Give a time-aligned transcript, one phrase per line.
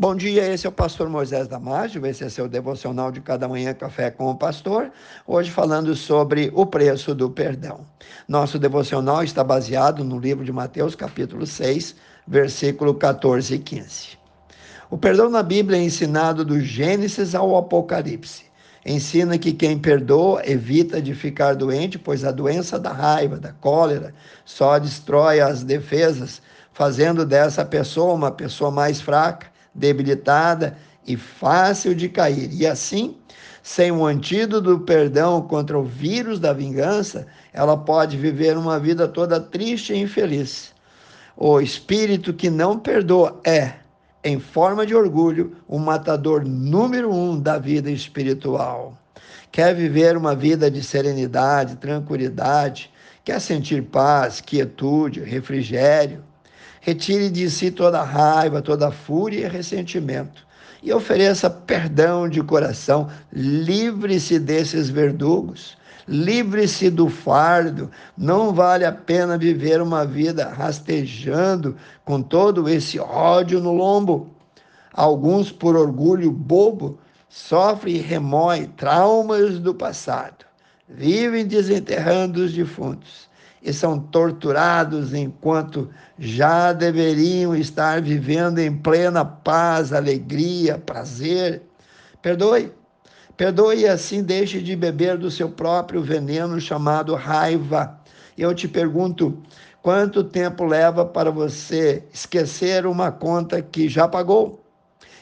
[0.00, 3.74] Bom dia, esse é o pastor Moisés Damásio, esse é seu devocional de cada manhã
[3.74, 4.90] café com o pastor,
[5.26, 7.86] hoje falando sobre o preço do perdão.
[8.26, 14.18] Nosso devocional está baseado no livro de Mateus, capítulo 6, versículo 14 e 15.
[14.88, 18.44] O perdão na Bíblia é ensinado do Gênesis ao Apocalipse.
[18.86, 24.14] Ensina que quem perdoa evita de ficar doente, pois a doença da raiva, da cólera,
[24.46, 26.40] só destrói as defesas,
[26.72, 30.76] fazendo dessa pessoa uma pessoa mais fraca debilitada
[31.06, 32.50] e fácil de cair.
[32.52, 33.16] E assim,
[33.62, 39.06] sem o antídoto do perdão contra o vírus da vingança, ela pode viver uma vida
[39.06, 40.72] toda triste e infeliz.
[41.36, 43.74] O espírito que não perdoa é,
[44.22, 48.96] em forma de orgulho, o matador número um da vida espiritual.
[49.50, 52.90] Quer viver uma vida de serenidade, tranquilidade,
[53.24, 56.22] quer sentir paz, quietude, refrigério,
[56.80, 60.46] Retire de si toda raiva, toda fúria e ressentimento.
[60.82, 63.08] E ofereça perdão de coração.
[63.30, 65.76] Livre-se desses verdugos.
[66.08, 67.90] Livre-se do fardo.
[68.16, 74.30] Não vale a pena viver uma vida rastejando com todo esse ódio no lombo.
[74.94, 80.46] Alguns, por orgulho bobo, sofrem e remoem traumas do passado.
[80.88, 83.29] Vivem desenterrando os defuntos
[83.62, 91.62] e são torturados enquanto já deveriam estar vivendo em plena paz, alegria, prazer.
[92.22, 92.72] Perdoe.
[93.36, 97.98] Perdoe e assim deixe de beber do seu próprio veneno chamado raiva.
[98.36, 99.42] Eu te pergunto,
[99.82, 104.64] quanto tempo leva para você esquecer uma conta que já pagou?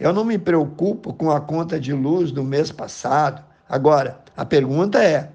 [0.00, 3.42] Eu não me preocupo com a conta de luz do mês passado.
[3.68, 5.30] Agora, a pergunta é: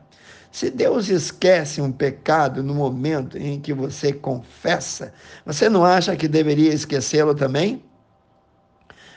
[0.58, 5.14] se Deus esquece um pecado no momento em que você confessa,
[5.46, 7.84] você não acha que deveria esquecê-lo também?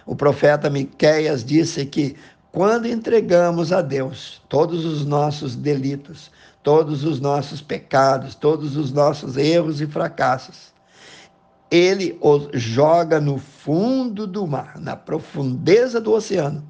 [0.05, 2.14] O profeta Miqueias disse que
[2.52, 6.30] quando entregamos a Deus todos os nossos delitos,
[6.62, 10.75] todos os nossos pecados, todos os nossos erros e fracassos,
[11.70, 16.62] ele os joga no fundo do mar, na profundeza do oceano.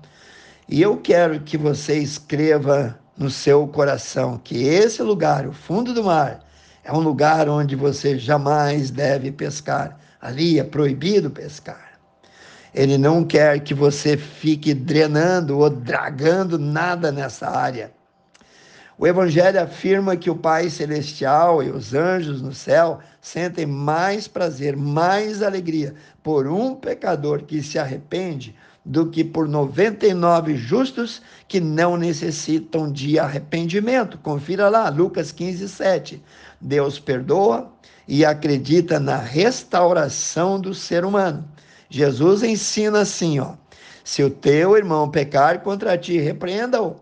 [0.69, 6.03] E eu quero que você escreva no seu coração que esse lugar, o fundo do
[6.03, 6.41] mar,
[6.83, 10.01] é um lugar onde você jamais deve pescar.
[10.19, 12.01] Ali é proibido pescar.
[12.75, 17.93] Ele não quer que você fique drenando ou dragando nada nessa área.
[18.97, 24.77] O Evangelho afirma que o Pai Celestial e os anjos no céu sentem mais prazer,
[24.79, 28.55] mais alegria por um pecador que se arrepende
[28.85, 34.19] do que por 99 justos que não necessitam de arrependimento.
[34.19, 36.23] Confira lá, Lucas 15, 7.
[36.61, 37.71] Deus perdoa
[38.09, 41.47] e acredita na restauração do ser humano.
[41.89, 43.55] Jesus ensina assim, ó:
[44.03, 46.97] se o teu irmão pecar contra ti, repreenda-o.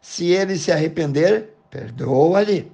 [0.00, 2.70] Se ele se arrepender, perdoa-lhe.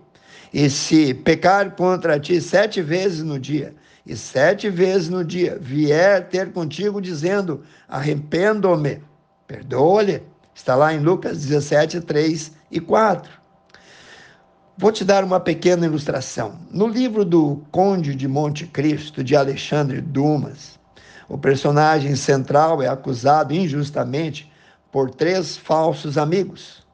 [0.53, 3.75] E se pecar contra ti sete vezes no dia,
[4.09, 9.03] e sete vezes no dia vier ter contigo dizendo: arrependo-me,
[9.47, 10.23] perdoa-lhe.
[10.55, 13.31] Está lá em Lucas 17, 3 e 4.
[14.79, 16.59] Vou te dar uma pequena ilustração.
[16.71, 20.79] No livro do Conde de Monte Cristo, de Alexandre Dumas,
[21.29, 24.51] o personagem central é acusado injustamente
[24.91, 26.87] por três falsos amigos.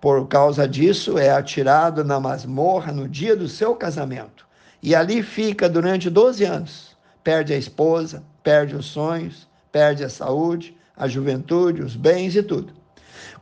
[0.00, 4.47] Por causa disso, é atirado na masmorra no dia do seu casamento
[4.82, 6.96] e ali fica durante 12 anos.
[7.22, 12.72] Perde a esposa, perde os sonhos, perde a saúde, a juventude, os bens e tudo.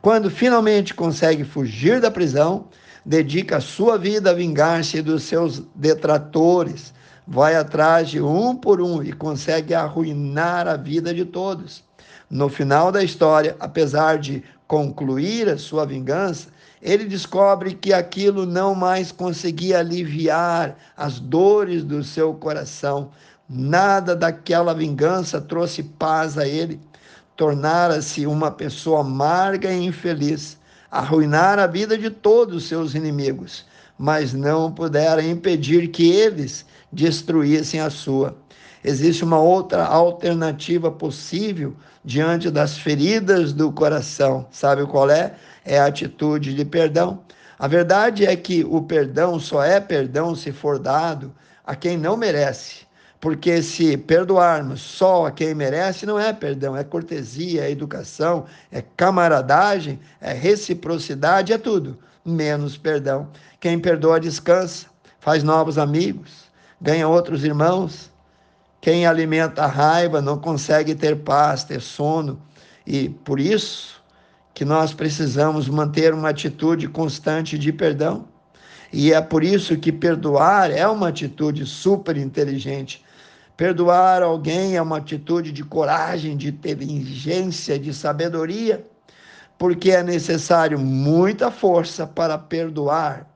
[0.02, 2.68] Quando finalmente consegue fugir da prisão,
[3.04, 6.92] dedica sua vida a vingar-se dos seus detratores,
[7.26, 11.84] vai atrás de um por um e consegue arruinar a vida de todos.
[12.30, 16.48] No final da história, apesar de concluir a sua vingança,
[16.82, 23.10] ele descobre que aquilo não mais conseguia aliviar as dores do seu coração.
[23.48, 26.80] Nada daquela vingança trouxe paz a ele.
[27.36, 30.58] Tornara-se uma pessoa amarga e infeliz,
[30.90, 33.64] arruinar a vida de todos os seus inimigos,
[33.98, 38.36] mas não pudera impedir que eles destruíssem a sua.
[38.88, 41.74] Existe uma outra alternativa possível
[42.04, 44.46] diante das feridas do coração.
[44.48, 45.34] Sabe qual é?
[45.64, 47.20] É a atitude de perdão.
[47.58, 51.34] A verdade é que o perdão só é perdão se for dado
[51.66, 52.86] a quem não merece.
[53.20, 58.80] Porque se perdoarmos só a quem merece, não é perdão, é cortesia, é educação, é
[58.96, 63.30] camaradagem, é reciprocidade, é tudo, menos perdão.
[63.58, 64.86] Quem perdoa descansa,
[65.18, 66.44] faz novos amigos,
[66.80, 68.14] ganha outros irmãos,
[68.86, 72.40] Quem alimenta a raiva não consegue ter paz, ter sono,
[72.86, 74.00] e por isso
[74.54, 78.28] que nós precisamos manter uma atitude constante de perdão.
[78.92, 83.04] E é por isso que perdoar é uma atitude super inteligente.
[83.56, 88.86] Perdoar alguém é uma atitude de coragem, de inteligência, de sabedoria,
[89.58, 93.26] porque é necessário muita força para perdoar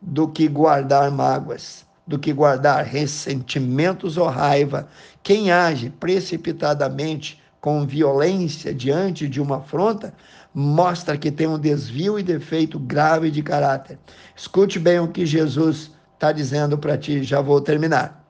[0.00, 4.88] do que guardar mágoas, do que guardar ressentimentos ou raiva.
[5.22, 10.12] Quem age precipitadamente com violência diante de uma afronta,
[10.52, 13.98] mostra que tem um desvio e defeito grave de caráter.
[14.36, 18.22] Escute bem o que Jesus está dizendo para ti, já vou terminar.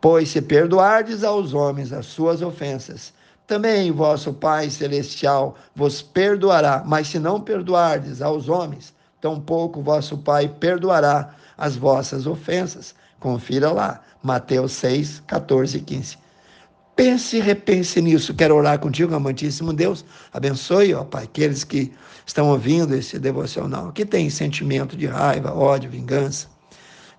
[0.00, 3.14] Pois se perdoardes aos homens as suas ofensas,
[3.46, 6.82] também vosso Pai Celestial vos perdoará.
[6.84, 12.94] Mas se não perdoardes aos homens, tampouco vosso Pai perdoará as vossas ofensas.
[13.18, 16.18] Confira lá, Mateus 6, 14 e 15.
[16.94, 18.34] Pense e repense nisso.
[18.34, 20.04] Quero orar contigo, amantíssimo Deus.
[20.32, 21.92] Abençoe, ó Pai, aqueles que
[22.24, 26.48] estão ouvindo esse devocional, que tem sentimento de raiva, ódio, vingança,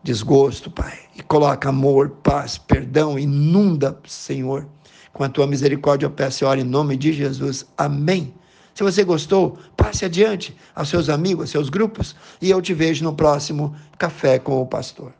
[0.03, 0.97] desgosto, Pai.
[1.15, 4.67] E coloca amor, paz, perdão, inunda, Senhor.
[5.13, 7.65] Com a tua misericórdia eu peço e oro em nome de Jesus.
[7.77, 8.33] Amém.
[8.77, 13.03] Se você gostou, passe adiante aos seus amigos, aos seus grupos, e eu te vejo
[13.03, 15.11] no próximo Café com o Pastor.